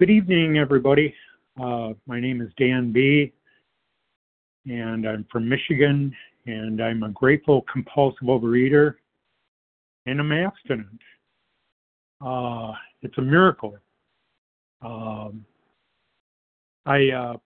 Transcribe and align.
Good 0.00 0.08
evening, 0.08 0.56
everybody. 0.56 1.14
Uh, 1.62 1.90
my 2.06 2.18
name 2.18 2.40
is 2.40 2.48
Dan 2.56 2.90
B., 2.90 3.34
and 4.64 5.06
I'm 5.06 5.26
from 5.30 5.46
Michigan, 5.46 6.16
and 6.46 6.82
I'm 6.82 7.02
a 7.02 7.10
grateful 7.10 7.66
compulsive 7.70 8.26
overeater, 8.26 8.94
and 10.06 10.18
I'm 10.18 10.32
abstinent. 10.32 10.88
Uh, 12.24 12.72
it's 13.02 13.18
a 13.18 13.20
miracle. 13.20 13.76
Um, 14.80 15.44
I 16.86 17.10
uh, 17.10 17.36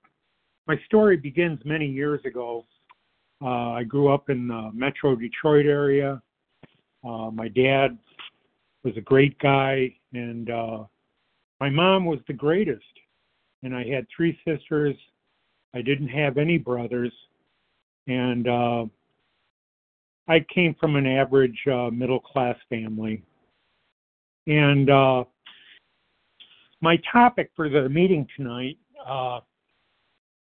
my 0.69 0.77
story 0.87 1.17
begins 1.17 1.59
many 1.65 1.89
years 1.89 2.21
ago. 2.25 2.65
Uh, 3.45 3.73
I 3.73 3.83
grew 3.83 4.15
up 4.15 4.31
in 4.31 4.47
the 4.47 4.71
Metro 4.73 5.17
Detroit 5.17 5.67
area. 5.67 6.23
Uh, 7.03 7.33
my 7.33 7.49
dad 7.49 7.99
was 8.85 8.97
a 8.97 9.01
great 9.01 9.37
guy, 9.41 9.93
and 10.13 10.51
uh, 10.51 10.85
my 11.61 11.71
mom 11.71 12.05
was 12.05 12.21
the 12.27 12.33
greatest. 12.33 12.85
And 13.63 13.75
I 13.75 13.85
had 13.85 14.07
three 14.15 14.39
sisters. 14.47 14.95
I 15.75 15.83
didn't 15.83 16.09
have 16.09 16.39
any 16.39 16.57
brothers, 16.57 17.13
and 18.07 18.47
uh, 18.47 18.85
I 20.29 20.45
came 20.55 20.77
from 20.79 20.95
an 20.95 21.07
average 21.07 21.59
uh, 21.67 21.91
middle 21.91 22.21
class 22.21 22.57
family. 22.69 23.23
And 24.47 24.89
uh, 24.89 25.25
my 26.81 26.99
topic 27.11 27.51
for 27.57 27.69
the 27.69 27.89
meeting 27.89 28.27
tonight 28.37 28.79
uh, 29.05 29.41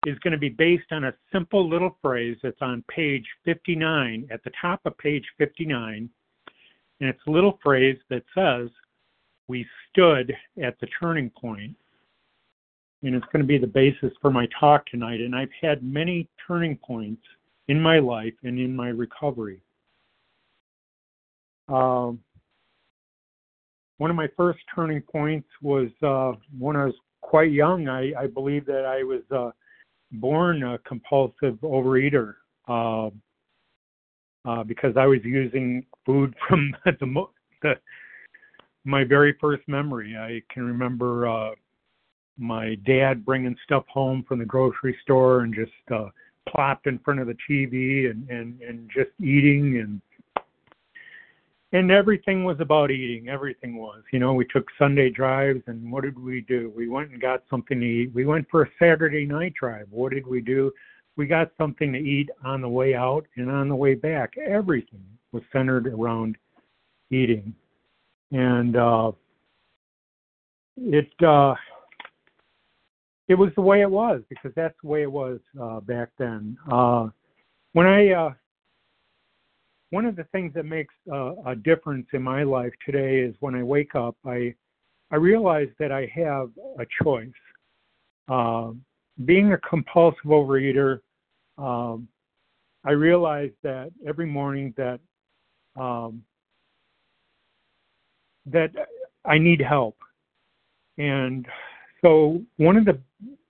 is 0.07 0.19
going 0.21 0.33
to 0.33 0.39
be 0.39 0.49
based 0.49 0.93
on 0.93 1.05
a 1.05 1.15
simple 1.31 1.69
little 1.69 1.99
phrase 2.01 2.39
that's 2.43 2.63
on 2.63 2.83
page 2.89 3.27
59, 3.45 4.29
at 4.31 4.43
the 4.45 4.53
top 4.61 4.81
of 4.87 4.97
page 4.99 5.25
59. 5.37 6.09
And 7.01 7.09
it's 7.09 7.21
a 7.27 7.31
little 7.31 7.59
phrase 7.63 7.99
that 8.09 8.23
says, 8.35 8.71
We 9.49 9.67
stood 9.91 10.35
at 10.63 10.79
the 10.81 10.87
turning. 11.01 11.31
And 13.03 13.15
it's 13.15 13.27
going 13.33 13.43
to 13.43 13.47
be 13.47 13.59
the 13.59 13.67
basis 13.67 14.13
for 14.21 14.31
my 14.31 14.47
talk 14.59 14.87
tonight. 14.87 15.21
And 15.21 15.35
I've 15.35 15.51
had 15.61 15.83
many 15.83 16.29
turning 16.47 16.77
points 16.77 17.23
in 17.69 17.81
my 17.81 17.99
life 17.99 18.35
and 18.43 18.59
in 18.59 18.75
my 18.75 18.89
recovery. 18.89 19.63
Um, 21.69 22.21
one 23.99 24.11
of 24.11 24.17
my 24.17 24.29
first 24.37 24.61
turning 24.75 25.03
points 25.03 25.49
was 25.63 25.89
uh, 26.03 26.33
when 26.59 26.77
I 26.77 26.87
was 26.87 26.95
quite 27.21 27.53
young. 27.53 27.89
I, 27.89 28.13
I 28.19 28.27
believe 28.27 28.65
that 28.67 28.85
I 28.85 29.03
was 29.03 29.23
uh, 29.35 29.51
born 30.13 30.63
a 30.63 30.79
compulsive 30.79 31.55
overeater 31.63 32.35
uh, 32.69 33.11
uh, 34.45 34.65
because 34.65 34.95
I 34.97 35.07
was 35.07 35.19
using 35.25 35.85
food 36.07 36.35
from 36.49 36.75
the, 36.85 36.93
the 37.63 37.75
my 38.85 39.05
very 39.05 39.37
first 39.41 39.63
memory. 39.69 40.17
I 40.17 40.43
can 40.53 40.65
remember 40.65 41.29
uh, 41.29 41.51
my 42.39 42.77
dad 42.87 43.25
bringing 43.25 43.57
stuff 43.65 43.85
home 43.89 44.25
from 44.27 44.39
the 44.39 44.45
grocery 44.45 44.97
store 45.03 45.41
and 45.41 45.55
just 45.55 45.73
uh, 45.95 46.09
plopped 46.49 46.87
in 46.87 46.99
front 47.01 47.21
of 47.21 47.27
the 47.27 47.37
TV 47.49 48.11
and, 48.11 48.29
and, 48.29 48.61
and 48.63 48.91
just 48.95 49.11
eating 49.21 49.79
and 49.79 50.01
and 51.73 51.91
everything 51.91 52.45
was 52.45 52.57
about 52.61 52.91
eating. 52.91 53.29
Everything 53.29 53.77
was. 53.77 54.03
You 54.11 54.19
know, 54.19 54.33
we 54.33 54.47
took 54.47 54.67
Sunday 54.79 55.11
drives, 55.11 55.61
and 55.67 55.93
what 55.93 56.03
did 56.03 56.19
we 56.19 56.41
do? 56.41 56.73
We 56.75 56.89
went 56.89 57.11
and 57.11 57.21
got 57.21 57.43
something 57.51 57.79
to 57.81 57.87
eat. 57.87 58.15
We 58.15 58.25
went 58.25 58.49
for 58.51 58.63
a 58.63 58.71
Saturday 58.79 59.27
night 59.27 59.53
drive. 59.55 59.87
What 59.91 60.13
did 60.13 60.27
we 60.27 60.41
do? 60.41 60.73
We 61.17 61.27
got 61.27 61.51
something 61.59 61.93
to 61.93 61.99
eat 61.99 62.31
on 62.45 62.63
the 62.63 62.69
way 62.69 62.95
out 62.95 63.27
and 63.37 63.51
on 63.51 63.69
the 63.69 63.77
way 63.77 63.95
back. 63.95 64.35
Everything 64.39 65.05
was 65.33 65.43
centered 65.53 65.89
around 65.89 66.37
eating, 67.11 67.55
and 68.33 68.77
uh, 68.77 69.13
it 70.77 71.11
uh, 71.23 71.55
it 73.29 73.35
was 73.35 73.51
the 73.57 73.63
way 73.63 73.83
it 73.83 73.91
was 73.91 74.23
because 74.29 74.53
that's 74.57 74.75
the 74.83 74.89
way 74.89 75.03
it 75.03 75.11
was 75.11 75.39
uh, 75.61 75.81
back 75.81 76.11
then. 76.19 76.57
Uh, 76.71 77.09
when 77.73 77.87
I 77.87 78.11
uh, 78.11 78.33
one 79.91 80.05
of 80.05 80.17
the 80.17 80.25
things 80.25 80.53
that 80.55 80.65
makes 80.65 80.95
uh, 81.13 81.35
a 81.47 81.57
difference 81.57 82.07
in 82.13 82.23
my 82.23 82.43
life 82.43 82.73
today 82.85 83.21
is 83.21 83.35
when 83.41 83.55
I 83.55 83.63
wake 83.63 83.95
up, 83.95 84.17
I 84.25 84.55
I 85.11 85.17
realize 85.17 85.69
that 85.79 85.93
I 85.93 86.11
have 86.15 86.51
a 86.79 86.87
choice. 87.03 87.29
Uh, 88.29 88.73
being 89.25 89.53
a 89.53 89.59
compulsive 89.59 90.27
overeater, 90.27 91.01
um, 91.57 92.07
I 92.85 92.93
realize 92.93 93.51
that 93.63 93.91
every 94.07 94.27
morning 94.27 94.75
that 94.77 95.01
um, 95.77 96.23
that 98.53 98.71
I 99.25 99.39
need 99.39 99.61
help, 99.61 99.97
and 100.97 101.47
so 102.03 102.43
one 102.57 102.77
of 102.77 102.85
the 102.85 102.99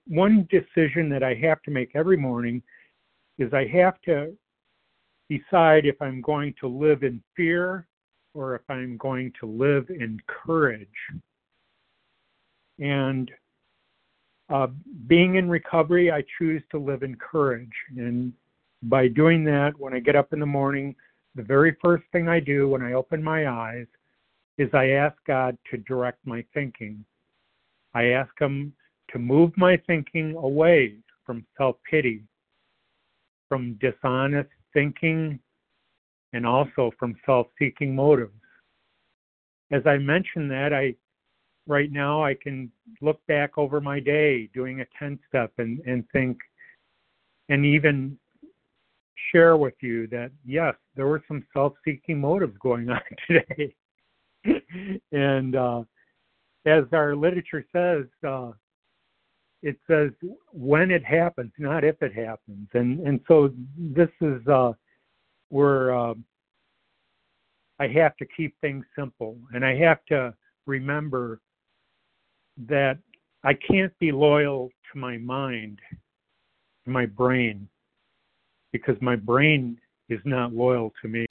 one 0.06 0.48
decision 0.50 1.08
that 1.10 1.22
I 1.22 1.34
have 1.34 1.62
to 1.62 1.70
make 1.70 1.90
every 1.94 2.16
morning 2.16 2.62
is 3.38 3.52
I 3.52 3.66
have 3.66 4.00
to 4.02 4.34
decide 5.28 5.84
if 5.84 6.00
I'm 6.00 6.20
going 6.22 6.54
to 6.60 6.68
live 6.68 7.02
in 7.02 7.22
fear 7.36 7.86
or 8.34 8.54
if 8.54 8.62
I'm 8.68 8.96
going 8.96 9.32
to 9.40 9.46
live 9.46 9.90
in 9.90 10.18
courage. 10.26 10.88
And 12.78 13.30
uh, 14.48 14.68
being 15.06 15.34
in 15.34 15.48
recovery, 15.48 16.10
I 16.10 16.24
choose 16.38 16.62
to 16.70 16.78
live 16.78 17.02
in 17.02 17.16
courage. 17.16 17.72
And 17.96 18.32
by 18.84 19.08
doing 19.08 19.44
that, 19.44 19.78
when 19.78 19.92
I 19.92 20.00
get 20.00 20.16
up 20.16 20.32
in 20.32 20.40
the 20.40 20.46
morning, 20.46 20.94
the 21.34 21.42
very 21.42 21.76
first 21.82 22.04
thing 22.12 22.28
I 22.28 22.40
do 22.40 22.68
when 22.68 22.82
I 22.82 22.94
open 22.94 23.22
my 23.22 23.48
eyes 23.48 23.86
is 24.58 24.68
I 24.74 24.90
ask 24.90 25.16
God 25.26 25.56
to 25.70 25.78
direct 25.78 26.18
my 26.26 26.44
thinking. 26.52 27.04
I 27.94 28.06
ask 28.08 28.30
Him 28.40 28.72
to 29.12 29.18
move 29.18 29.52
my 29.56 29.80
thinking 29.86 30.34
away 30.36 30.96
from 31.24 31.46
self 31.56 31.76
pity, 31.88 32.24
from 33.48 33.78
dishonest 33.80 34.50
thinking, 34.74 35.38
and 36.32 36.46
also 36.46 36.90
from 36.98 37.16
self-seeking 37.24 37.94
motives. 37.94 38.32
As 39.70 39.82
I 39.86 39.98
mentioned 39.98 40.50
that, 40.50 40.72
I 40.72 40.94
right 41.66 41.92
now 41.92 42.24
I 42.24 42.34
can 42.34 42.72
look 43.02 43.20
back 43.26 43.58
over 43.58 43.80
my 43.80 44.00
day 44.00 44.48
doing 44.54 44.80
a 44.80 44.86
10 44.98 45.18
step 45.28 45.52
and, 45.58 45.80
and 45.86 46.02
think 46.12 46.38
and 47.50 47.64
even 47.64 48.18
share 49.30 49.56
with 49.56 49.74
you 49.80 50.06
that 50.08 50.30
yes, 50.46 50.74
there 50.96 51.06
were 51.06 51.22
some 51.28 51.44
self-seeking 51.52 52.18
motives 52.18 52.56
going 52.62 52.88
on 52.88 53.00
today. 53.26 53.74
and 55.12 55.56
uh, 55.56 55.82
as 56.66 56.84
our 56.92 57.16
literature 57.16 57.64
says, 57.72 58.04
uh, 58.26 58.52
it 59.62 59.76
says 59.88 60.10
when 60.52 60.90
it 60.90 61.04
happens, 61.04 61.52
not 61.58 61.84
if 61.84 62.00
it 62.02 62.14
happens. 62.14 62.68
And 62.74 63.00
and 63.00 63.20
so 63.26 63.52
this 63.76 64.10
is 64.20 64.46
uh, 64.46 64.72
where 65.48 65.96
uh, 65.96 66.14
I 67.80 67.88
have 67.88 68.16
to 68.18 68.26
keep 68.36 68.54
things 68.60 68.84
simple, 68.96 69.38
and 69.52 69.64
I 69.64 69.76
have 69.76 70.04
to 70.06 70.34
remember 70.66 71.40
that 72.66 72.98
I 73.44 73.54
can't 73.54 73.96
be 73.98 74.12
loyal 74.12 74.70
to 74.92 74.98
my 74.98 75.16
mind, 75.16 75.80
my 76.86 77.06
brain, 77.06 77.68
because 78.72 78.96
my 79.00 79.16
brain 79.16 79.78
is 80.08 80.20
not 80.24 80.52
loyal 80.52 80.92
to 81.02 81.08
me. 81.08 81.26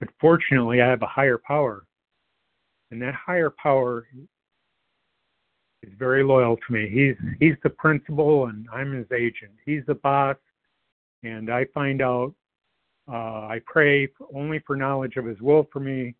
But 0.00 0.10
fortunately, 0.20 0.80
I 0.80 0.88
have 0.88 1.02
a 1.02 1.06
higher 1.06 1.38
power, 1.38 1.84
and 2.90 3.02
that 3.02 3.14
higher 3.14 3.50
power 3.50 4.06
is 5.82 5.92
very 5.98 6.22
loyal 6.22 6.56
to 6.56 6.72
me. 6.72 6.88
He's 6.88 7.16
he's 7.38 7.56
the 7.62 7.70
principal 7.70 8.46
and 8.46 8.66
I'm 8.72 8.92
his 8.92 9.10
agent. 9.12 9.52
He's 9.64 9.82
the 9.86 9.94
boss, 9.94 10.36
and 11.22 11.50
I 11.50 11.66
find 11.74 12.02
out. 12.02 12.34
Uh, 13.10 13.46
I 13.48 13.60
pray 13.64 14.08
only 14.34 14.62
for 14.66 14.76
knowledge 14.76 15.16
of 15.16 15.24
His 15.24 15.40
will 15.40 15.66
for 15.72 15.80
me 15.80 16.14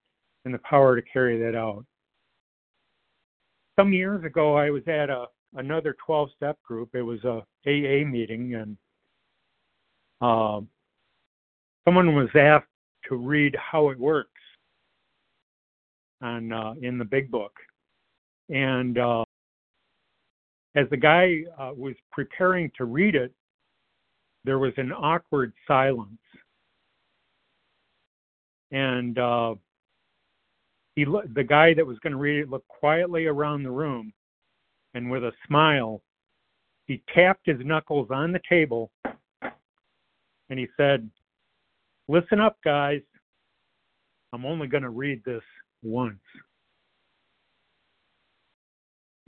and 0.46 0.54
the 0.54 0.58
power 0.60 0.96
to 0.96 1.02
carry 1.02 1.38
that 1.38 1.54
out. 1.54 1.84
Some 3.78 3.92
years 3.92 4.24
ago, 4.24 4.56
I 4.56 4.70
was 4.70 4.82
at 4.88 5.10
a 5.10 5.26
another 5.54 5.94
12-step 6.06 6.58
group. 6.62 6.90
It 6.94 7.02
was 7.02 7.22
a 7.24 7.42
AA 7.66 8.06
meeting, 8.06 8.54
and 8.54 8.76
uh, 10.20 10.60
someone 11.84 12.14
was 12.14 12.28
asked 12.34 12.66
to 13.08 13.16
read 13.16 13.56
how 13.56 13.90
it 13.90 13.98
works 13.98 14.30
on 16.22 16.52
uh, 16.52 16.74
in 16.82 16.98
the 16.98 17.04
Big 17.04 17.30
Book, 17.30 17.52
and 18.48 18.98
uh, 18.98 19.24
as 20.74 20.86
the 20.90 20.96
guy 20.96 21.42
uh, 21.58 21.72
was 21.76 21.94
preparing 22.12 22.70
to 22.76 22.84
read 22.84 23.14
it, 23.14 23.32
there 24.44 24.58
was 24.58 24.72
an 24.76 24.92
awkward 24.92 25.52
silence. 25.66 26.10
And 28.70 29.18
uh, 29.18 29.54
he, 30.94 31.04
the 31.04 31.44
guy 31.44 31.74
that 31.74 31.86
was 31.86 31.98
going 32.00 32.12
to 32.12 32.18
read 32.18 32.40
it 32.40 32.50
looked 32.50 32.68
quietly 32.68 33.26
around 33.26 33.62
the 33.62 33.70
room, 33.70 34.12
and 34.94 35.10
with 35.10 35.24
a 35.24 35.32
smile, 35.46 36.02
he 36.86 37.02
tapped 37.14 37.46
his 37.46 37.58
knuckles 37.64 38.08
on 38.10 38.32
the 38.32 38.40
table, 38.48 38.90
and 39.42 40.58
he 40.58 40.66
said, 40.76 41.10
"Listen 42.08 42.40
up, 42.40 42.56
guys. 42.64 43.02
I'm 44.32 44.44
only 44.44 44.66
going 44.66 44.82
to 44.82 44.90
read 44.90 45.22
this 45.24 45.42
once." 45.82 46.18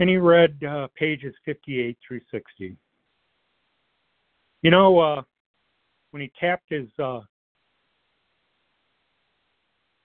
and 0.01 0.09
he 0.09 0.17
read 0.17 0.57
uh, 0.65 0.89
pages 0.97 1.35
58 1.45 1.97
through 2.07 2.23
60. 2.31 2.75
You 4.63 4.71
know, 4.71 4.99
uh, 4.99 5.23
when 6.11 6.23
he 6.23 6.33
tapped 6.41 6.71
his 6.71 6.89
uh, 6.99 7.21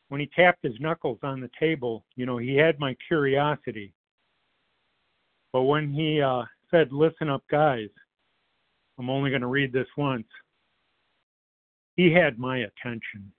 when 0.10 0.22
he 0.22 0.30
tapped 0.36 0.64
his 0.64 0.80
knuckles 0.80 1.18
on 1.24 1.42
the 1.42 1.50
table, 1.60 2.06
you 2.16 2.26
know, 2.26 2.38
he 2.38 2.56
had 2.56 2.80
my 2.80 2.96
curiosity. 3.08 3.94
But 5.52 5.64
when 5.64 5.92
he 5.92 6.22
uh, 6.22 6.44
said, 6.70 6.92
"Listen 6.92 7.30
up, 7.30 7.44
guys," 7.50 7.90
I'm 9.00 9.10
only 9.10 9.30
going 9.30 9.42
to 9.42 9.48
read 9.48 9.74
this 9.74 9.88
once. 9.98 10.28
He 11.96 12.12
had 12.12 12.38
my 12.38 12.60
attention. 12.60 13.32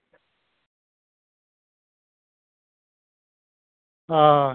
Uh, 4.08 4.54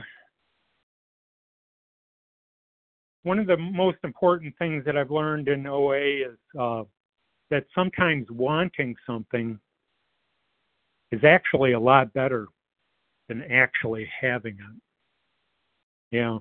one 3.23 3.37
of 3.37 3.47
the 3.47 3.57
most 3.57 3.97
important 4.03 4.55
things 4.57 4.83
that 4.85 4.97
I've 4.97 5.11
learned 5.11 5.47
in 5.47 5.67
OA 5.67 6.31
is 6.31 6.37
uh, 6.59 6.83
that 7.49 7.65
sometimes 7.75 8.27
wanting 8.31 8.95
something 9.05 9.59
is 11.11 11.23
actually 11.23 11.73
a 11.73 11.79
lot 11.79 12.11
better 12.13 12.47
than 13.27 13.43
actually 13.51 14.09
having 14.19 14.53
it. 14.53 14.81
Yeah. 16.11 16.37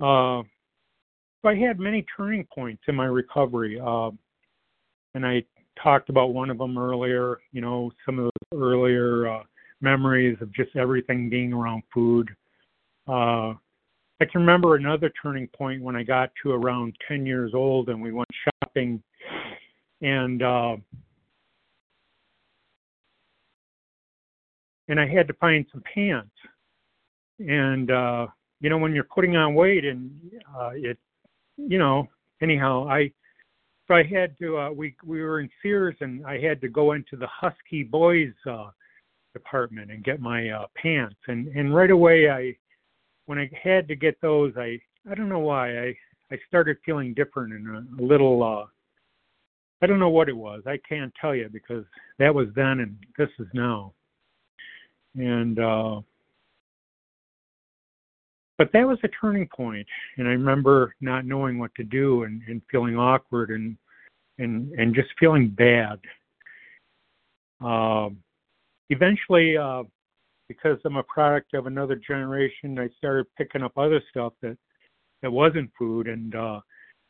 Uh, 0.00 0.42
so 1.42 1.48
I 1.48 1.56
had 1.56 1.78
many 1.78 2.04
turning 2.16 2.46
points 2.54 2.82
in 2.88 2.94
my 2.94 3.06
recovery, 3.06 3.80
uh, 3.80 4.10
and 5.14 5.26
I 5.26 5.44
talked 5.82 6.08
about 6.08 6.34
one 6.34 6.50
of 6.50 6.58
them 6.58 6.78
earlier. 6.78 7.38
You 7.52 7.60
know, 7.60 7.90
some 8.04 8.18
of 8.18 8.30
the 8.50 8.56
earlier 8.56 9.28
uh, 9.28 9.42
memories 9.80 10.36
of 10.40 10.52
just 10.52 10.74
everything 10.76 11.28
being 11.28 11.52
around 11.52 11.82
food. 11.92 12.30
Uh, 13.06 13.54
I 14.20 14.26
can 14.30 14.40
remember 14.40 14.76
another 14.76 15.12
turning 15.22 15.48
point 15.48 15.82
when 15.82 15.96
I 15.96 16.02
got 16.02 16.30
to 16.42 16.52
around 16.52 16.96
10 17.08 17.26
years 17.26 17.52
old 17.54 17.88
and 17.88 18.00
we 18.00 18.12
went 18.12 18.28
shopping 18.62 19.02
and 20.00 20.42
uh, 20.42 20.76
and 24.88 25.00
I 25.00 25.06
had 25.06 25.26
to 25.28 25.34
find 25.34 25.66
some 25.72 25.82
pants. 25.92 26.30
And 27.40 27.90
uh, 27.90 28.26
you 28.60 28.70
know, 28.70 28.78
when 28.78 28.94
you're 28.94 29.04
putting 29.04 29.36
on 29.36 29.54
weight 29.54 29.84
and 29.84 30.10
uh, 30.56 30.70
it, 30.74 30.98
you 31.56 31.78
know, 31.78 32.08
anyhow, 32.40 32.86
I 32.88 33.10
so 33.86 33.94
I 33.94 34.02
had 34.02 34.36
to. 34.38 34.58
Uh, 34.58 34.70
we 34.70 34.96
we 35.04 35.22
were 35.22 35.40
in 35.40 35.50
Sears 35.62 35.96
and 36.00 36.26
I 36.26 36.38
had 36.38 36.60
to 36.62 36.68
go 36.68 36.92
into 36.92 37.16
the 37.16 37.26
Husky 37.26 37.82
Boys 37.82 38.32
uh, 38.50 38.70
department 39.32 39.90
and 39.90 40.02
get 40.02 40.20
my 40.20 40.48
uh, 40.48 40.66
pants. 40.74 41.16
And 41.28 41.48
and 41.48 41.74
right 41.74 41.90
away, 41.90 42.30
I 42.30 42.56
when 43.26 43.38
I 43.38 43.50
had 43.62 43.86
to 43.88 43.96
get 43.96 44.20
those, 44.20 44.52
I 44.56 44.80
I 45.10 45.14
don't 45.14 45.28
know 45.28 45.40
why 45.40 45.78
I 45.78 45.94
I 46.30 46.38
started 46.48 46.78
feeling 46.84 47.14
different 47.14 47.52
and 47.52 47.68
a, 47.68 48.02
a 48.02 48.04
little. 48.04 48.42
uh 48.42 48.66
I 49.82 49.86
don't 49.86 49.98
know 49.98 50.08
what 50.08 50.30
it 50.30 50.36
was. 50.36 50.62
I 50.66 50.78
can't 50.88 51.12
tell 51.20 51.34
you 51.34 51.50
because 51.52 51.84
that 52.18 52.34
was 52.34 52.48
then 52.56 52.80
and 52.80 52.96
this 53.18 53.28
is 53.38 53.48
now. 53.52 53.92
And 55.14 55.58
uh 55.58 56.00
but 58.58 58.70
that 58.72 58.86
was 58.86 58.98
a 59.04 59.08
turning 59.08 59.48
point 59.48 59.86
and 60.16 60.26
i 60.28 60.30
remember 60.30 60.94
not 61.00 61.24
knowing 61.24 61.58
what 61.58 61.74
to 61.74 61.84
do 61.84 62.24
and, 62.24 62.42
and 62.48 62.62
feeling 62.70 62.96
awkward 62.96 63.50
and 63.50 63.76
and 64.38 64.72
and 64.72 64.94
just 64.94 65.08
feeling 65.18 65.48
bad. 65.48 65.98
Um 67.60 68.18
eventually, 68.90 69.56
uh, 69.56 69.84
because 70.48 70.78
I'm 70.84 70.96
a 70.96 71.02
product 71.04 71.54
of 71.54 71.66
another 71.66 71.96
generation, 71.96 72.78
I 72.78 72.88
started 72.98 73.26
picking 73.36 73.62
up 73.62 73.76
other 73.76 74.02
stuff 74.10 74.34
that 74.42 74.56
that 75.22 75.30
wasn't 75.30 75.70
food, 75.78 76.06
and 76.08 76.34
uh, 76.34 76.60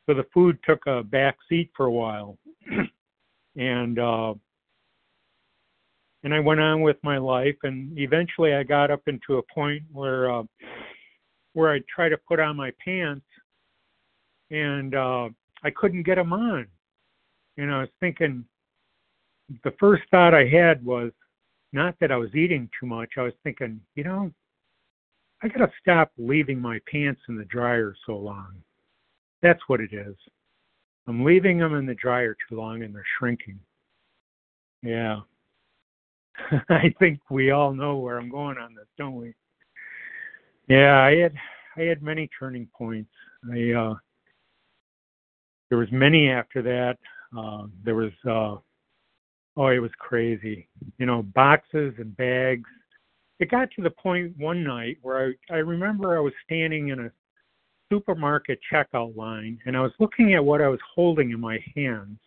so 0.06 0.14
the 0.14 0.26
food 0.32 0.58
took 0.64 0.86
a 0.86 1.02
back 1.02 1.36
seat 1.48 1.70
for 1.76 1.86
a 1.86 1.90
while, 1.90 2.38
and 3.56 3.98
uh, 3.98 4.34
and 6.22 6.32
I 6.32 6.40
went 6.40 6.60
on 6.60 6.82
with 6.82 6.96
my 7.02 7.18
life, 7.18 7.56
and 7.64 7.98
eventually 7.98 8.54
I 8.54 8.62
got 8.62 8.90
up 8.90 9.02
into 9.08 9.38
a 9.38 9.42
point 9.52 9.82
where 9.92 10.32
uh, 10.32 10.44
where 11.54 11.72
I 11.72 11.80
try 11.92 12.08
to 12.08 12.16
put 12.16 12.40
on 12.40 12.56
my 12.56 12.72
pants, 12.84 13.26
and 14.50 14.94
uh, 14.94 15.28
I 15.62 15.70
couldn't 15.70 16.02
get 16.04 16.16
them 16.16 16.32
on. 16.32 16.66
And 17.56 17.72
I 17.72 17.80
was 17.80 17.88
thinking, 18.00 18.44
the 19.62 19.72
first 19.78 20.02
thought 20.10 20.34
I 20.34 20.46
had 20.46 20.84
was, 20.84 21.12
not 21.72 21.96
that 22.00 22.12
I 22.12 22.16
was 22.16 22.34
eating 22.34 22.70
too 22.78 22.86
much. 22.86 23.10
I 23.18 23.22
was 23.22 23.32
thinking, 23.42 23.80
you 23.96 24.04
know, 24.04 24.30
I 25.42 25.48
got 25.48 25.66
to 25.66 25.72
stop 25.80 26.12
leaving 26.16 26.60
my 26.60 26.80
pants 26.90 27.20
in 27.28 27.36
the 27.36 27.44
dryer 27.44 27.94
so 28.06 28.16
long. 28.16 28.54
That's 29.42 29.60
what 29.66 29.80
it 29.80 29.92
is. 29.92 30.14
I'm 31.06 31.24
leaving 31.24 31.58
them 31.58 31.74
in 31.74 31.84
the 31.84 31.94
dryer 31.94 32.36
too 32.48 32.56
long 32.56 32.82
and 32.82 32.94
they're 32.94 33.04
shrinking. 33.18 33.58
Yeah. 34.82 35.20
I 36.68 36.94
think 36.98 37.20
we 37.28 37.50
all 37.50 37.74
know 37.74 37.96
where 37.96 38.18
I'm 38.18 38.30
going 38.30 38.56
on 38.56 38.74
this, 38.74 38.86
don't 38.96 39.16
we? 39.16 39.34
Yeah, 40.68 41.00
I 41.02 41.16
had 41.16 41.34
I 41.76 41.82
had 41.82 42.02
many 42.02 42.28
turning 42.38 42.68
points. 42.76 43.10
I 43.52 43.72
uh 43.72 43.94
there 45.68 45.78
was 45.78 45.88
many 45.92 46.30
after 46.30 46.62
that. 46.62 46.98
Uh 47.36 47.66
there 47.84 47.94
was 47.96 48.12
uh 48.28 48.56
Oh, 49.56 49.68
it 49.68 49.78
was 49.78 49.92
crazy. 49.98 50.68
You 50.98 51.06
know, 51.06 51.22
boxes 51.22 51.94
and 51.98 52.16
bags. 52.16 52.68
It 53.38 53.50
got 53.50 53.70
to 53.72 53.82
the 53.82 53.90
point 53.90 54.36
one 54.36 54.64
night 54.64 54.98
where 55.02 55.34
I, 55.50 55.54
I 55.54 55.58
remember 55.58 56.16
I 56.16 56.20
was 56.20 56.32
standing 56.44 56.88
in 56.88 57.00
a 57.00 57.10
supermarket 57.92 58.58
checkout 58.72 59.16
line 59.16 59.58
and 59.66 59.76
I 59.76 59.80
was 59.80 59.92
looking 60.00 60.34
at 60.34 60.44
what 60.44 60.60
I 60.60 60.68
was 60.68 60.80
holding 60.94 61.30
in 61.30 61.40
my 61.40 61.58
hands. 61.76 62.18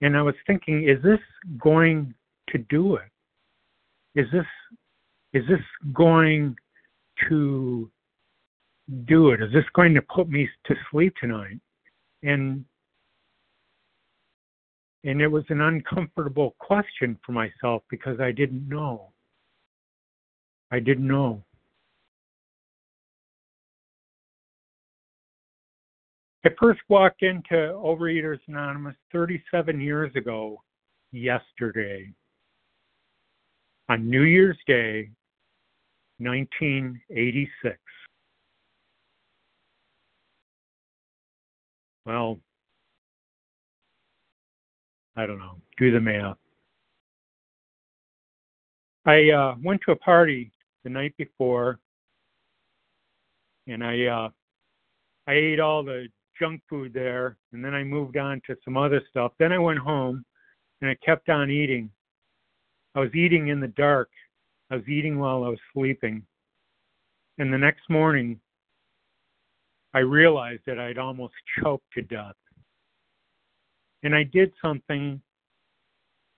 And 0.00 0.16
I 0.16 0.22
was 0.22 0.34
thinking, 0.46 0.88
is 0.88 1.02
this 1.02 1.20
going 1.58 2.14
to 2.48 2.58
do 2.58 2.96
it? 2.96 3.10
Is 4.14 4.26
this 4.32 4.46
is 5.32 5.44
this 5.48 5.60
going 5.92 6.54
to 7.28 7.90
do 9.06 9.30
it? 9.30 9.42
Is 9.42 9.52
this 9.52 9.64
going 9.74 9.94
to 9.94 10.02
put 10.02 10.28
me 10.28 10.48
to 10.66 10.74
sleep 10.90 11.14
tonight? 11.20 11.58
And 12.22 12.64
and 15.04 15.20
it 15.20 15.26
was 15.26 15.44
an 15.48 15.60
uncomfortable 15.60 16.54
question 16.60 17.18
for 17.26 17.32
myself 17.32 17.82
because 17.90 18.20
I 18.20 18.30
didn't 18.30 18.68
know. 18.68 19.08
I 20.70 20.78
didn't 20.78 21.08
know. 21.08 21.42
I 26.44 26.50
first 26.60 26.80
walked 26.88 27.22
into 27.22 27.54
Overeaters 27.54 28.38
Anonymous 28.48 28.96
37 29.12 29.80
years 29.80 30.14
ago, 30.16 30.62
yesterday, 31.12 32.12
on 33.88 34.08
New 34.08 34.22
Year's 34.22 34.58
Day, 34.66 35.10
1986. 36.22 37.78
Well, 42.04 42.38
I 45.16 45.26
don't 45.26 45.38
know. 45.38 45.56
Do 45.78 45.92
the 45.92 46.00
math. 46.00 46.36
I 49.04 49.30
uh, 49.30 49.54
went 49.62 49.80
to 49.86 49.92
a 49.92 49.96
party 49.96 50.52
the 50.84 50.90
night 50.90 51.14
before, 51.16 51.78
and 53.66 53.84
I 53.84 54.06
uh, 54.06 54.28
I 55.26 55.32
ate 55.32 55.60
all 55.60 55.82
the 55.82 56.08
junk 56.38 56.62
food 56.68 56.92
there, 56.92 57.36
and 57.52 57.64
then 57.64 57.74
I 57.74 57.84
moved 57.84 58.16
on 58.16 58.40
to 58.46 58.56
some 58.64 58.76
other 58.76 59.02
stuff. 59.10 59.32
Then 59.38 59.52
I 59.52 59.58
went 59.58 59.78
home, 59.78 60.24
and 60.80 60.90
I 60.90 60.96
kept 61.04 61.28
on 61.28 61.50
eating. 61.50 61.90
I 62.94 63.00
was 63.00 63.14
eating 63.14 63.48
in 63.48 63.60
the 63.60 63.68
dark. 63.68 64.10
I 64.72 64.76
was 64.76 64.88
eating 64.88 65.18
while 65.18 65.44
I 65.44 65.48
was 65.48 65.58
sleeping. 65.74 66.22
And 67.36 67.52
the 67.52 67.58
next 67.58 67.90
morning, 67.90 68.40
I 69.92 69.98
realized 69.98 70.62
that 70.66 70.78
I'd 70.78 70.96
almost 70.96 71.34
choked 71.60 71.84
to 71.92 72.00
death. 72.00 72.36
And 74.02 74.14
I 74.14 74.22
did 74.22 74.50
something 74.62 75.20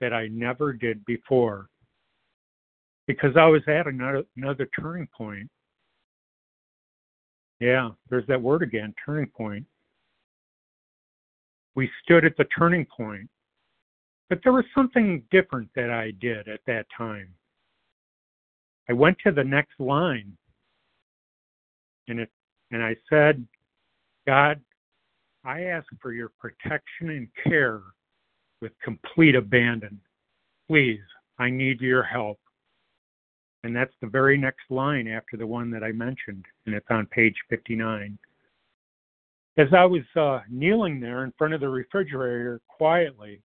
that 0.01 0.13
I 0.13 0.27
never 0.27 0.73
did 0.73 1.05
before 1.05 1.69
because 3.07 3.37
I 3.37 3.47
was 3.47 3.63
at 3.69 3.87
another, 3.87 4.25
another 4.37 4.69
turning 4.81 5.09
point. 5.17 5.49
Yeah, 7.61 7.91
there's 8.11 8.27
that 8.27 8.43
word 8.43 8.63
again 8.63 8.95
turning 9.07 9.29
point. 9.29 9.65
We 11.77 11.89
stood 12.03 12.25
at 12.25 12.37
the 12.37 12.47
turning 12.47 12.85
point. 12.85 13.31
But 14.29 14.41
there 14.43 14.53
was 14.53 14.65
something 14.75 15.23
different 15.31 15.69
that 15.77 15.91
I 15.91 16.11
did 16.21 16.49
at 16.49 16.61
that 16.67 16.87
time. 16.99 17.29
I 18.89 18.93
went 18.93 19.17
to 19.25 19.33
the 19.33 19.45
next 19.45 19.79
line 19.79 20.37
and 22.09 22.21
it 22.21 22.31
and 22.71 22.83
I 22.83 22.97
said, 23.09 23.47
God, 24.27 24.61
I 25.45 25.65
ask 25.65 25.87
for 26.01 26.13
your 26.13 26.31
protection 26.41 27.11
and 27.11 27.29
care 27.45 27.81
with 28.61 28.73
complete 28.83 29.37
abandon. 29.37 30.01
Please, 30.67 31.01
I 31.39 31.51
need 31.51 31.81
your 31.81 32.03
help. 32.03 32.41
And 33.63 33.77
that's 33.77 33.93
the 34.01 34.09
very 34.09 34.37
next 34.37 34.71
line 34.71 35.07
after 35.07 35.37
the 35.37 35.47
one 35.47 35.71
that 35.71 35.85
I 35.85 35.93
mentioned, 35.93 36.45
and 36.67 36.75
it's 36.75 36.87
on 36.91 37.07
page 37.07 37.37
59. 37.49 38.19
As 39.57 39.69
I 39.73 39.85
was 39.85 40.03
uh, 40.17 40.41
kneeling 40.51 40.99
there 40.99 41.25
in 41.25 41.33
front 41.39 41.55
of 41.55 41.61
the 41.61 41.69
refrigerator 41.69 42.61
quietly, 42.69 43.41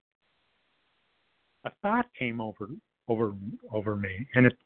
a 1.64 1.70
thought 1.82 2.06
came 2.18 2.40
over 2.40 2.70
over 3.08 3.34
over 3.72 3.96
me, 3.96 4.26
and 4.34 4.46
it 4.46 4.56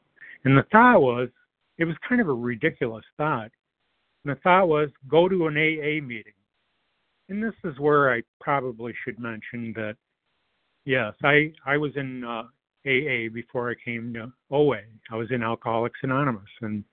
and 0.45 0.57
the 0.57 0.63
thought 0.71 1.01
was 1.01 1.29
it 1.77 1.85
was 1.85 1.95
kind 2.07 2.21
of 2.21 2.29
a 2.29 2.33
ridiculous 2.33 3.03
thought. 3.17 3.51
And 4.23 4.35
the 4.35 4.39
thought 4.41 4.67
was 4.67 4.89
go 5.09 5.27
to 5.27 5.47
an 5.47 5.57
AA 5.57 6.01
meeting. 6.05 6.33
And 7.27 7.43
this 7.43 7.53
is 7.63 7.79
where 7.79 8.13
I 8.13 8.21
probably 8.39 8.93
should 9.03 9.19
mention 9.19 9.73
that 9.75 9.95
yes, 10.85 11.13
I 11.23 11.51
I 11.65 11.77
was 11.77 11.91
in 11.95 12.23
uh, 12.23 12.43
AA 12.85 13.29
before 13.33 13.69
I 13.69 13.73
came 13.83 14.13
to 14.13 14.31
OA. 14.51 14.81
I 15.11 15.15
was 15.15 15.31
in 15.31 15.43
Alcoholics 15.43 15.99
Anonymous, 16.03 16.43
and 16.61 16.83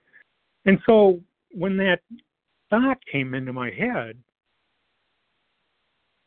and 0.65 0.79
so 0.85 1.21
when 1.51 1.77
that 1.77 1.99
thought 2.71 2.97
came 3.11 3.35
into 3.35 3.53
my 3.53 3.69
head, 3.69 4.17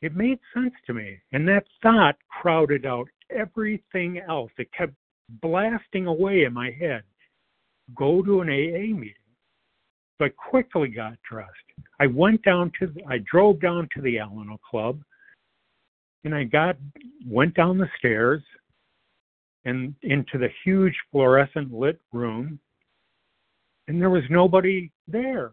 it 0.02 0.14
made 0.14 0.38
sense 0.54 0.74
to 0.86 0.94
me, 0.94 1.18
and 1.32 1.48
that 1.48 1.66
thought 1.82 2.16
crowded 2.40 2.86
out 2.86 3.08
everything 3.30 4.20
else. 4.20 4.52
It 4.56 4.72
kept 4.72 4.94
blasting 5.42 6.06
away 6.06 6.44
in 6.44 6.52
my 6.52 6.70
head. 6.70 7.02
Go 7.94 8.22
to 8.22 8.40
an 8.40 8.48
AA 8.48 8.94
meeting. 8.94 9.14
but 10.18 10.34
quickly 10.36 10.88
got 10.88 11.14
dressed. 11.28 11.50
I 12.00 12.06
went 12.06 12.42
down 12.42 12.72
to, 12.80 12.92
I 13.08 13.18
drove 13.30 13.60
down 13.60 13.88
to 13.94 14.00
the 14.02 14.16
Alano 14.16 14.58
Club, 14.68 15.00
and 16.24 16.34
I 16.34 16.44
got, 16.44 16.76
went 17.26 17.54
down 17.54 17.78
the 17.78 17.88
stairs, 17.98 18.42
and 19.64 19.94
into 20.02 20.38
the 20.38 20.48
huge 20.64 20.94
fluorescent 21.10 21.72
lit 21.72 22.00
room, 22.12 22.58
and 23.88 24.00
there 24.00 24.10
was 24.10 24.22
nobody 24.30 24.90
there. 25.08 25.52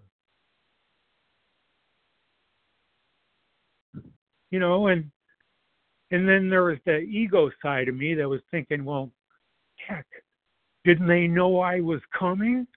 You 4.51 4.59
know, 4.59 4.87
and 4.87 5.09
and 6.11 6.29
then 6.29 6.47
there 6.47 6.63
was 6.63 6.77
the 6.85 6.99
ego 6.99 7.49
side 7.59 7.87
of 7.87 7.95
me 7.95 8.13
that 8.13 8.29
was 8.29 8.41
thinking, 8.51 8.85
well, 8.85 9.09
heck, 9.77 10.05
didn't 10.85 11.07
they 11.07 11.27
know 11.27 11.59
I 11.59 11.79
was 11.79 12.01
coming? 12.17 12.67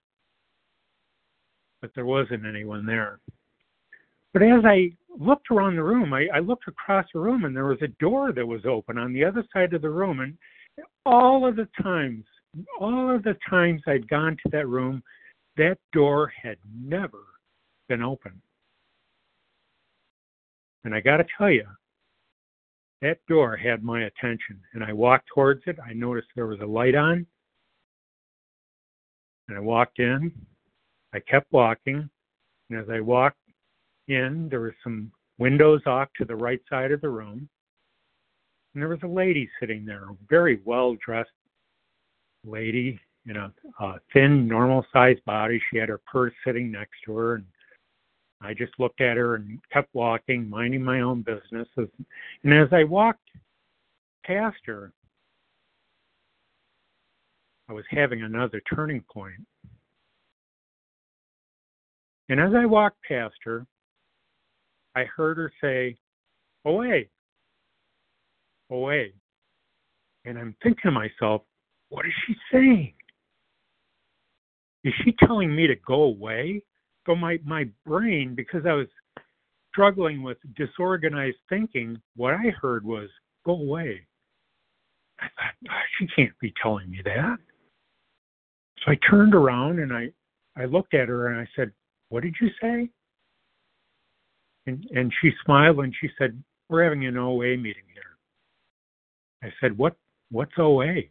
But 1.81 1.91
there 1.95 2.07
wasn't 2.07 2.47
anyone 2.47 2.87
there. 2.87 3.21
But 4.33 4.43
as 4.43 4.65
I 4.65 4.93
looked 5.19 5.51
around 5.51 5.77
the 5.77 5.83
room, 5.83 6.13
I, 6.13 6.27
I 6.35 6.41
looked 6.41 6.69
across 6.69 7.07
the 7.13 7.21
room 7.21 7.45
and 7.45 7.57
there 7.57 7.67
was 7.67 7.81
a 7.83 7.89
door 8.01 8.33
that 8.33 8.47
was 8.47 8.65
open 8.67 8.99
on 8.99 9.13
the 9.13 9.25
other 9.25 9.45
side 9.53 9.73
of 9.73 9.83
the 9.83 9.91
room. 9.91 10.21
And 10.21 10.37
all 11.05 11.47
of 11.47 11.57
the 11.57 11.69
times, 11.83 12.25
all 12.81 13.15
of 13.15 13.23
the 13.23 13.37
times 13.49 13.83
I'd 13.87 14.09
gone 14.09 14.37
to 14.43 14.51
that 14.51 14.69
room, 14.69 15.03
that 15.57 15.79
door 15.93 16.33
had 16.43 16.59
never 16.71 17.23
been 17.89 18.03
open. 18.03 18.41
And 20.85 20.95
I 20.95 21.01
got 21.01 21.17
to 21.17 21.27
tell 21.37 21.51
you, 21.51 21.67
that 23.03 23.19
door 23.29 23.57
had 23.57 23.83
my 23.83 24.05
attention. 24.05 24.61
And 24.75 24.85
I 24.85 24.93
walked 24.93 25.29
towards 25.35 25.63
it. 25.67 25.79
I 25.85 25.93
noticed 25.93 26.29
there 26.35 26.47
was 26.47 26.61
a 26.61 26.67
light 26.67 26.95
on. 26.95 27.27
And 29.49 29.57
I 29.57 29.61
walked 29.61 29.99
in. 29.99 30.33
I 31.15 31.21
kept 31.21 31.53
walking. 31.53 32.09
And 32.71 32.79
as 32.79 32.89
I 32.91 33.01
walked 33.01 33.39
in, 34.09 34.49
there 34.49 34.61
were 34.61 34.77
some 34.83 35.13
windows 35.39 35.83
off 35.87 36.09
to 36.19 36.25
the 36.25 36.37
right 36.37 36.61
side 36.69 36.93
of 36.93 37.01
the 37.01 37.09
room 37.09 37.49
and 38.77 38.83
there 38.83 38.91
was 38.91 39.03
a 39.05 39.09
lady 39.09 39.49
sitting 39.59 39.87
there, 39.87 40.03
a 40.11 40.17
very 40.29 40.61
well 40.67 40.99
dressed 41.03 41.31
lady 42.45 43.01
in 43.27 43.39
a, 43.39 43.51
a 43.81 43.95
thin, 44.13 44.47
normal 44.47 44.85
sized 44.93 45.25
body. 45.25 45.59
She 45.71 45.79
had 45.79 45.89
her 45.89 46.01
purse 46.07 46.35
sitting 46.45 46.71
next 46.71 46.93
to 47.07 47.17
her, 47.17 47.35
and 47.37 47.47
I 48.43 48.53
just 48.53 48.75
looked 48.79 49.01
at 49.01 49.17
her 49.17 49.37
and 49.37 49.59
kept 49.73 49.89
walking, 49.95 50.51
minding 50.51 50.83
my 50.83 51.01
own 51.01 51.23
business. 51.23 51.67
And 51.79 52.53
as 52.53 52.69
I 52.71 52.85
walked 52.85 53.27
past 54.27 54.59
her, 54.67 54.93
I 57.69 57.73
was 57.73 57.85
having 57.91 58.23
another 58.23 58.61
turning 58.75 59.03
point. 59.13 59.45
And 62.29 62.41
as 62.41 62.53
I 62.57 62.67
walked 62.67 63.03
past 63.07 63.35
her, 63.45 63.67
I 64.95 65.05
heard 65.05 65.37
her 65.37 65.53
say, 65.61 65.97
Away, 66.65 67.09
away. 68.71 69.13
And 70.25 70.37
I'm 70.39 70.57
thinking 70.63 70.81
to 70.85 70.91
myself, 70.91 71.43
what 71.89 72.05
is 72.05 72.13
she 72.27 72.35
saying? 72.53 72.95
Is 74.83 74.93
she 75.05 75.15
telling 75.25 75.55
me 75.55 75.69
to 75.69 75.77
go 75.87 76.03
away? 76.03 76.63
So 77.07 77.15
my, 77.15 77.39
my 77.45 77.69
brain, 77.85 78.35
because 78.35 78.63
I 78.67 78.73
was 78.73 78.89
struggling 79.71 80.23
with 80.23 80.39
disorganized 80.57 81.37
thinking, 81.49 82.01
what 82.17 82.35
I 82.35 82.51
heard 82.61 82.85
was, 82.85 83.09
go 83.45 83.53
away. 83.53 84.05
I 85.21 85.27
thought, 85.27 85.71
oh, 85.71 85.83
she 85.99 86.09
can't 86.09 86.37
be 86.41 86.53
telling 86.61 86.91
me 86.91 87.01
that. 87.05 87.37
I 88.87 88.97
turned 89.09 89.35
around 89.35 89.81
and 89.81 89.93
I, 89.93 90.11
I 90.57 90.67
looked 90.67 90.95
at 90.95 91.09
her 91.09 91.29
and 91.29 91.41
I 91.41 91.49
said, 91.57 91.73
what 92.09 92.23
did 92.23 92.37
you 92.41 92.49
say? 92.61 92.89
And, 94.67 94.85
and 94.91 95.13
she 95.21 95.31
smiled 95.45 95.79
and 95.81 95.95
she 96.01 96.09
said, 96.19 96.43
we're 96.69 96.85
having 96.85 97.07
an 97.07 97.17
OA 97.17 97.57
meeting 97.57 97.85
here. 97.93 98.17
I 99.43 99.53
said, 99.61 99.77
"What? 99.77 99.97
What's 100.31 100.53
OA?" 100.59 101.03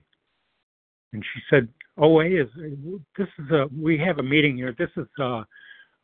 And 1.13 1.23
she 1.33 1.41
said, 1.49 1.69
"OA 1.97 2.25
is 2.25 2.47
this 3.17 3.27
is 3.39 3.51
a 3.51 3.67
we 3.75 3.97
have 3.97 4.19
a 4.19 4.23
meeting 4.23 4.57
here. 4.57 4.75
This 4.77 4.89
is 4.97 5.07
a, 5.19 5.45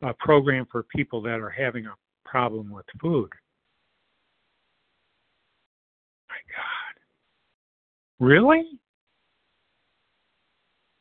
a 0.02 0.14
program 0.18 0.66
for 0.70 0.84
people 0.84 1.20
that 1.22 1.40
are 1.40 1.50
having 1.50 1.86
a 1.86 1.94
problem 2.24 2.70
with 2.70 2.86
food." 3.00 3.30
My 6.28 6.36
God, 6.56 6.94
really? 8.26 8.64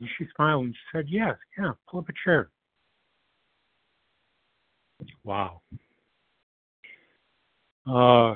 And 0.01 0.09
she 0.17 0.25
smiled 0.35 0.65
and 0.65 0.73
she 0.73 0.97
said, 0.97 1.05
"Yes, 1.07 1.37
yeah, 1.57 1.73
pull 1.87 1.99
up 1.99 2.09
a 2.09 2.13
chair." 2.25 2.49
Wow. 5.23 5.61
Uh, 7.85 8.35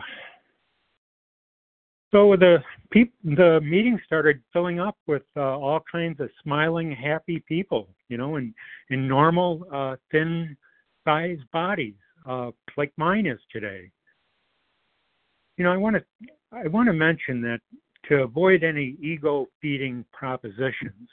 so 2.12 2.36
the 2.36 2.64
peop- 2.92 3.16
the 3.24 3.60
meeting 3.62 4.00
started 4.06 4.42
filling 4.54 4.80
up 4.80 4.96
with 5.08 5.24
uh, 5.36 5.58
all 5.58 5.82
kinds 5.92 6.20
of 6.20 6.30
smiling, 6.44 6.92
happy 6.92 7.44
people, 7.48 7.90
you 8.10 8.18
know, 8.18 8.36
in 8.36 8.54
in 8.92 9.08
normal, 9.08 9.66
uh, 9.74 9.96
thin 10.12 10.56
sized 11.04 11.50
bodies, 11.52 11.96
uh, 12.28 12.52
like 12.78 12.94
mine 12.98 13.26
is 13.26 13.40
today. 13.52 13.90
You 15.58 15.64
know, 15.64 15.72
I 15.72 15.78
want 15.78 15.96
to 15.96 16.06
I 16.52 16.68
want 16.68 16.88
to 16.88 16.94
mention 16.94 17.42
that 17.42 17.60
to 18.10 18.22
avoid 18.22 18.64
any 18.64 18.98
ego 19.02 19.48
feeding 19.62 20.06
propositions, 20.14 21.10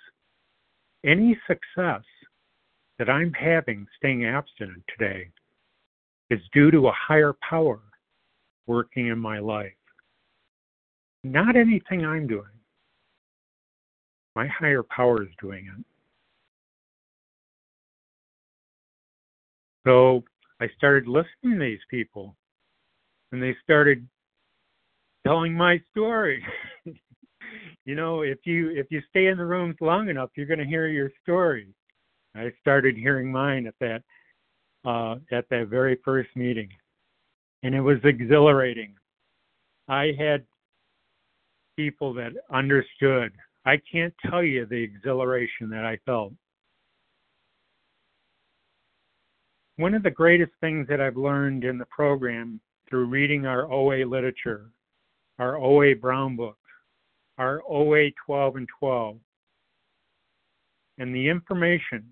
any 1.05 1.39
success 1.47 2.03
that 2.99 3.09
I'm 3.09 3.33
having 3.33 3.87
staying 3.97 4.25
abstinent 4.25 4.83
today 4.97 5.31
is 6.31 6.41
due 6.53 6.71
to 6.71 6.89
a 6.89 6.93
higher 6.93 7.35
power 7.49 7.81
working 8.67 9.09
in 9.09 9.19
my 9.19 9.39
life. 9.39 9.73
Not 11.25 11.57
anything 11.57 12.05
I'm 12.05 12.27
doing. 12.27 12.45
My 14.35 14.47
higher 14.47 14.83
power 14.83 15.23
is 15.23 15.29
doing 15.41 15.67
it. 15.67 15.85
So 19.87 20.23
I 20.61 20.69
started 20.77 21.09
listening 21.09 21.59
to 21.59 21.65
these 21.65 21.81
people, 21.91 22.37
and 23.33 23.43
they 23.43 23.57
started 23.65 24.07
telling 25.27 25.55
my 25.55 25.81
story. 25.91 26.45
you 27.85 27.95
know, 27.95 28.23
if 28.23 28.39
you 28.45 28.71
if 28.71 28.87
you 28.91 29.03
stay 29.11 29.27
in 29.27 29.39
the 29.39 29.45
rooms 29.45 29.77
long 29.81 30.09
enough, 30.09 30.31
you're 30.37 30.47
going 30.47 30.59
to 30.61 30.65
hear 30.65 30.87
your 30.87 31.11
story. 31.23 31.69
I 32.35 32.53
started 32.61 32.97
hearing 32.97 33.31
mine 33.31 33.67
at 33.67 33.75
that 33.81 34.03
uh, 34.85 35.17
at 35.33 35.49
that 35.51 35.69
very 35.69 35.99
first 36.05 36.31
meeting, 36.37 36.69
and 37.63 37.75
it 37.75 37.81
was 37.81 37.99
exhilarating. 38.05 38.95
I 39.89 40.13
had 40.19 40.45
people 41.77 42.15
that 42.15 42.33
understood. 42.53 43.33
I 43.65 43.81
can't 43.91 44.15
tell 44.29 44.43
you 44.43 44.67
the 44.67 44.77
exhilaration 44.77 45.69
that 45.71 45.85
I 45.85 45.99
felt. 46.07 46.33
One 49.77 49.95
of 49.95 50.03
the 50.03 50.11
greatest 50.11 50.53
things 50.61 50.87
that 50.89 51.01
I've 51.01 51.17
learned 51.17 51.65
in 51.65 51.79
the 51.79 51.87
program 51.87 52.61
through 52.89 53.07
reading 53.07 53.47
our 53.47 53.71
OA 53.73 54.05
literature, 54.05 54.71
our 55.39 55.57
OA 55.57 55.97
Brown 55.97 56.37
Book, 56.37 56.57
our 57.39 57.63
OA 57.69 58.11
12 58.27 58.57
and 58.57 58.69
12, 58.79 59.17
and 60.99 61.15
the 61.15 61.29
information 61.29 62.05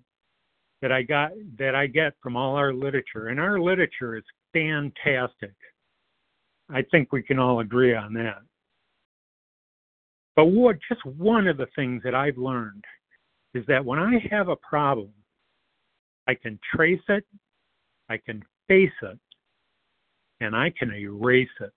that 0.81 0.91
I 0.91 1.03
got 1.03 1.31
that 1.57 1.75
I 1.75 1.87
get 1.87 2.13
from 2.21 2.35
all 2.35 2.55
our 2.55 2.73
literature, 2.73 3.27
and 3.27 3.39
our 3.39 3.59
literature 3.59 4.15
is 4.15 4.23
fantastic. 4.53 5.53
I 6.69 6.81
think 6.89 7.11
we 7.11 7.21
can 7.21 7.37
all 7.37 7.59
agree 7.59 7.95
on 7.95 8.13
that. 8.13 8.41
But 10.35 10.45
what 10.45 10.77
just 10.89 11.05
one 11.05 11.47
of 11.47 11.57
the 11.57 11.67
things 11.75 12.01
that 12.03 12.15
I've 12.15 12.37
learned 12.37 12.83
is 13.53 13.65
that 13.67 13.83
when 13.83 13.99
I 13.99 14.25
have 14.31 14.47
a 14.47 14.55
problem, 14.55 15.11
I 16.27 16.35
can 16.35 16.59
trace 16.73 17.01
it, 17.09 17.25
I 18.09 18.17
can 18.17 18.41
face 18.67 18.89
it, 19.03 19.19
and 20.39 20.55
I 20.55 20.71
can 20.77 20.93
erase 20.93 21.49
it. 21.59 21.73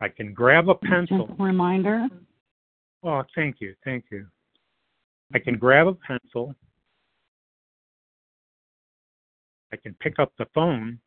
I 0.00 0.08
can 0.08 0.32
grab 0.32 0.68
a 0.68 0.74
pencil. 0.74 1.26
Just 1.26 1.40
a 1.40 1.42
reminder. 1.42 2.06
Oh, 3.02 3.22
thank 3.34 3.56
you, 3.60 3.74
thank 3.84 4.04
you. 4.10 4.26
I 5.34 5.38
can 5.38 5.56
grab 5.56 5.86
a 5.86 5.94
pencil. 5.94 6.54
I 9.72 9.76
can 9.76 9.94
pick 10.00 10.18
up 10.18 10.32
the 10.38 10.46
phone 10.54 10.98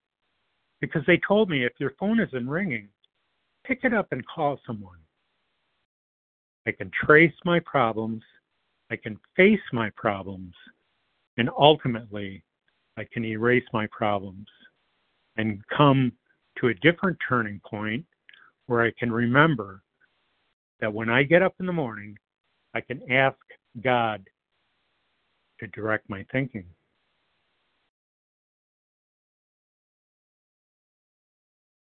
because 0.79 1.01
they 1.07 1.19
told 1.27 1.49
me 1.49 1.65
if 1.65 1.73
your 1.79 1.93
phone 1.99 2.19
isn't 2.19 2.47
ringing, 2.47 2.87
pick 3.65 3.79
it 3.83 3.93
up 3.93 4.07
and 4.11 4.25
call 4.27 4.59
someone. 4.65 4.99
I 6.65 6.71
can 6.71 6.91
trace 7.05 7.33
my 7.45 7.59
problems. 7.59 8.23
I 8.89 8.95
can 8.95 9.19
face 9.35 9.59
my 9.73 9.89
problems. 9.97 10.53
And 11.37 11.49
ultimately, 11.57 12.43
I 12.97 13.05
can 13.11 13.25
erase 13.25 13.65
my 13.73 13.87
problems 13.87 14.47
and 15.37 15.61
come 15.75 16.13
to 16.59 16.67
a 16.67 16.73
different 16.75 17.17
turning 17.27 17.59
point 17.69 18.05
where 18.67 18.83
I 18.83 18.91
can 18.97 19.11
remember 19.11 19.81
that 20.79 20.93
when 20.93 21.09
I 21.09 21.23
get 21.23 21.41
up 21.41 21.55
in 21.59 21.65
the 21.65 21.73
morning, 21.73 22.17
I 22.73 22.81
can 22.81 23.01
ask 23.11 23.37
God 23.81 24.23
to 25.59 25.67
direct 25.67 26.09
my 26.09 26.25
thinking. 26.31 26.65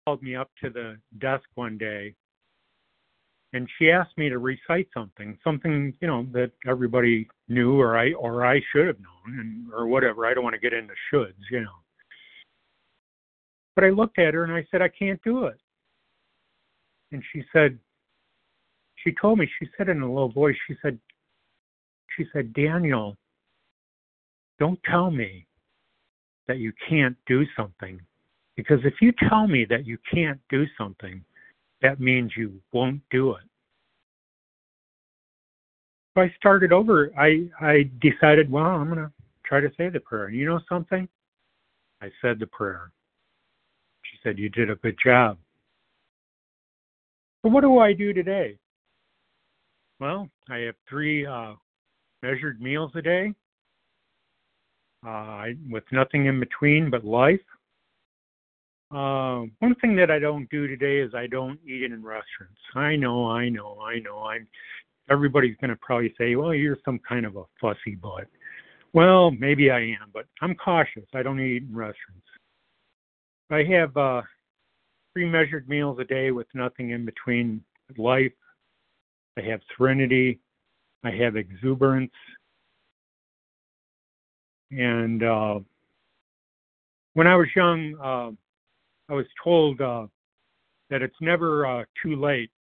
Called 0.05 0.21
me 0.23 0.35
up 0.35 0.50
to 0.63 0.69
the 0.69 0.97
desk 1.19 1.45
one 1.55 1.77
day 1.77 2.15
and 3.53 3.67
she 3.77 3.91
asked 3.91 4.17
me 4.17 4.29
to 4.29 4.38
recite 4.38 4.88
something, 4.93 5.38
something 5.43 5.93
you 6.00 6.07
know 6.07 6.25
that 6.31 6.51
everybody 6.65 7.27
knew 7.50 7.79
or 7.79 7.97
I 7.97 8.13
or 8.13 8.45
I 8.45 8.61
should 8.71 8.88
have 8.88 9.00
known, 9.00 9.39
and 9.39 9.73
or 9.73 9.88
whatever. 9.88 10.25
I 10.25 10.33
don't 10.33 10.43
want 10.43 10.53
to 10.53 10.59
get 10.59 10.73
into 10.73 10.93
shoulds, 11.11 11.33
you 11.50 11.61
know. 11.61 11.69
But 13.75 13.85
I 13.85 13.89
looked 13.89 14.19
at 14.19 14.33
her 14.33 14.43
and 14.43 14.53
I 14.53 14.65
said, 14.71 14.81
I 14.81 14.89
can't 14.89 15.21
do 15.23 15.45
it. 15.45 15.59
And 17.12 17.24
she 17.34 17.44
said, 17.51 17.77
she 18.96 19.13
told 19.20 19.39
me, 19.39 19.50
she 19.60 19.68
said 19.77 19.89
in 19.89 20.01
a 20.01 20.12
low 20.12 20.27
voice, 20.27 20.56
she 20.68 20.75
said, 20.82 20.98
she 22.15 22.25
said, 22.34 22.53
Daniel, 22.53 23.18
don't 24.60 24.80
tell 24.84 25.12
me 25.12 25.46
that 26.48 26.58
you 26.58 26.72
can't 26.88 27.15
do 27.25 27.46
something. 27.56 28.00
Because 28.56 28.80
if 28.84 28.96
you 29.01 29.12
tell 29.30 29.48
me 29.48 29.65
that 29.70 29.86
you 29.86 29.98
can't 30.13 30.39
do 30.50 30.65
something, 30.77 31.24
that 31.82 32.00
means 32.00 32.34
you 32.38 32.62
won't 32.74 33.01
do 33.10 33.32
it. 33.32 33.44
So 36.13 36.22
I 36.22 36.34
started 36.38 36.74
over. 36.74 37.10
I 37.18 37.48
I 37.62 37.89
decided, 38.01 38.51
well, 38.51 38.65
I'm 38.65 38.89
gonna 38.89 39.12
try 39.46 39.62
to 39.62 39.72
say 39.77 39.89
the 39.89 40.01
prayer. 40.01 40.30
You 40.30 40.46
know 40.46 40.60
something? 40.68 41.08
I 42.01 42.12
said 42.22 42.39
the 42.39 42.48
prayer. 42.48 42.91
She 44.03 44.18
said, 44.24 44.38
You 44.38 44.50
did 44.50 44.70
a 44.70 44.75
good 44.75 44.98
job. 45.03 45.38
So 47.43 47.50
what 47.50 47.62
do 47.62 47.79
I 47.79 47.93
do 47.93 48.13
today? 48.13 48.57
Well, 50.00 50.29
I 50.50 50.57
have 50.57 50.75
three 50.89 51.25
uh, 51.25 51.53
measured 52.21 52.62
meals 52.62 52.91
a 52.95 53.01
day, 53.01 53.33
uh, 55.05 55.45
with 55.69 55.83
nothing 55.91 56.27
in 56.27 56.39
between 56.39 56.89
but 56.89 57.03
life. 57.03 57.39
Uh, 58.91 59.45
one 59.60 59.75
thing 59.79 59.95
that 59.95 60.12
I 60.12 60.19
don't 60.19 60.50
do 60.50 60.67
today 60.67 61.00
is 61.00 61.15
I 61.15 61.25
don't 61.27 61.60
eat 61.65 61.83
in 61.83 62.03
restaurants. 62.03 62.60
I 62.75 62.95
know, 62.95 63.29
I 63.29 63.50
know, 63.50 63.79
I 63.81 64.00
know. 64.00 64.24
I'm. 64.24 64.48
Everybody's 65.10 65.55
going 65.60 65.69
to 65.69 65.77
probably 65.77 66.13
say, 66.17 66.36
"Well, 66.36 66.53
you're 66.53 66.77
some 66.86 67.00
kind 67.07 67.25
of 67.25 67.36
a 67.38 67.43
fussy 67.60 67.95
butt." 67.95 68.27
Well, 68.93 69.31
maybe 69.31 69.72
I 69.72 69.79
am, 69.79 70.09
but 70.13 70.25
I'm 70.42 70.55
cautious. 70.55 71.05
I 71.13 71.24
don't 71.24 71.39
eat 71.39 71.63
in 71.63 71.75
restaurants. 71.75 72.27
I 73.50 73.63
have 73.63 73.96
uh, 73.96 74.22
three 75.13 75.29
measured 75.29 75.67
meals 75.67 75.97
a 76.00 76.03
day 76.03 76.31
with 76.31 76.47
nothing 76.53 76.91
in 76.91 77.05
between. 77.05 77.63
Life. 77.97 78.31
I 79.37 79.41
have 79.41 79.59
serenity. 79.77 80.39
I 81.03 81.11
have 81.11 81.35
exuberance. 81.35 82.11
And 84.71 85.21
uh, 85.24 85.59
when 87.13 87.27
I 87.27 87.35
was 87.35 87.47
young, 87.53 87.95
uh, 88.01 88.31
I 89.11 89.15
was 89.15 89.25
told 89.43 89.81
uh, 89.81 90.07
that 90.89 91.01
it's 91.01 91.15
never 91.19 91.65
uh, 91.65 91.83
too 92.01 92.15
late 92.15 92.51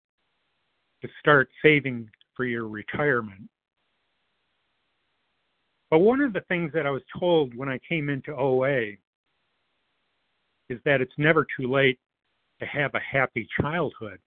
to 1.01 1.07
start 1.21 1.49
saving 1.63 2.09
for 2.35 2.43
your 2.43 2.67
retirement. 2.67 3.49
But 5.89 5.99
one 5.99 6.21
of 6.21 6.33
the 6.33 6.41
things 6.47 6.71
that 6.73 6.85
I 6.85 6.89
was 6.89 7.01
told 7.17 7.55
when 7.55 7.69
I 7.69 7.79
came 7.87 8.09
into 8.09 8.35
OA 8.35 8.93
is 10.69 10.79
that 10.85 11.01
it's 11.01 11.13
never 11.17 11.45
too 11.57 11.71
late 11.71 11.99
to 12.61 12.67
have 12.67 12.93
a 12.95 12.99
happy 12.99 13.47
childhood. 13.59 14.19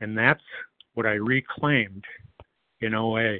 And 0.00 0.16
that's 0.16 0.42
what 0.94 1.04
I 1.04 1.14
reclaimed 1.14 2.04
in 2.80 2.94
OA. 2.94 3.38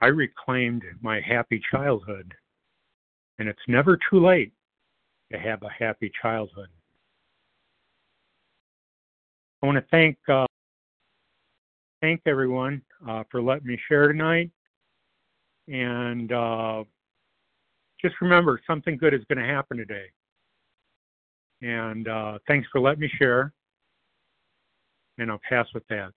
I 0.00 0.06
reclaimed 0.06 0.82
my 1.00 1.20
happy 1.20 1.62
childhood. 1.70 2.34
And 3.38 3.48
it's 3.48 3.62
never 3.68 3.98
too 4.10 4.24
late 4.24 4.52
to 5.32 5.38
have 5.38 5.62
a 5.62 5.70
happy 5.70 6.10
childhood. 6.20 6.68
I 9.62 9.66
want 9.66 9.78
to 9.78 9.84
thank 9.90 10.18
uh, 10.28 10.46
thank 12.02 12.20
everyone 12.26 12.82
uh, 13.08 13.24
for 13.30 13.40
letting 13.40 13.66
me 13.66 13.78
share 13.88 14.08
tonight, 14.08 14.50
and 15.68 16.30
uh, 16.30 16.84
just 17.98 18.20
remember 18.20 18.60
something 18.66 18.98
good 18.98 19.14
is 19.14 19.22
going 19.26 19.38
to 19.38 19.50
happen 19.50 19.78
today. 19.78 20.04
And 21.64 22.08
uh, 22.08 22.38
thanks 22.46 22.68
for 22.70 22.78
letting 22.78 23.00
me 23.00 23.10
share, 23.18 23.50
and 25.16 25.30
I'll 25.30 25.40
pass 25.48 25.66
with 25.72 25.86
that. 25.88 26.12